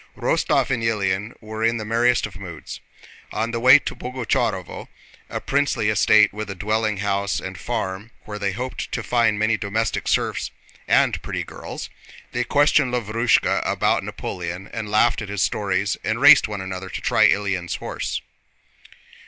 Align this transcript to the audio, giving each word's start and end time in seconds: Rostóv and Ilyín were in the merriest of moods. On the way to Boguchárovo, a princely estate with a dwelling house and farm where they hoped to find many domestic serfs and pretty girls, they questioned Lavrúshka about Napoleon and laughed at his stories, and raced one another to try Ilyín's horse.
Rostóv 0.17 0.71
and 0.71 0.81
Ilyín 0.81 1.35
were 1.43 1.63
in 1.63 1.77
the 1.77 1.85
merriest 1.85 2.25
of 2.25 2.35
moods. 2.39 2.79
On 3.31 3.51
the 3.51 3.59
way 3.59 3.77
to 3.77 3.95
Boguchárovo, 3.95 4.87
a 5.29 5.39
princely 5.39 5.89
estate 5.89 6.33
with 6.33 6.49
a 6.49 6.55
dwelling 6.55 6.97
house 7.05 7.39
and 7.39 7.55
farm 7.55 8.09
where 8.25 8.39
they 8.39 8.51
hoped 8.51 8.91
to 8.93 9.03
find 9.03 9.37
many 9.37 9.57
domestic 9.57 10.07
serfs 10.07 10.49
and 10.87 11.21
pretty 11.21 11.43
girls, 11.43 11.91
they 12.31 12.43
questioned 12.43 12.91
Lavrúshka 12.91 13.61
about 13.63 14.03
Napoleon 14.03 14.67
and 14.73 14.89
laughed 14.89 15.21
at 15.21 15.29
his 15.29 15.43
stories, 15.43 15.97
and 16.03 16.19
raced 16.19 16.47
one 16.47 16.61
another 16.61 16.89
to 16.89 16.99
try 16.99 17.29
Ilyín's 17.29 17.75
horse. 17.75 18.21